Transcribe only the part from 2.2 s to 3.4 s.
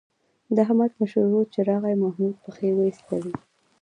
پښې وایستلې.